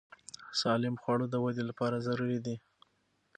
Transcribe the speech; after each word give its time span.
سالم 0.61 0.95
خواړه 1.01 1.25
د 1.29 1.35
وده 1.45 1.63
لپاره 1.69 2.03
ضروري 2.07 2.39
دي. 2.45 2.55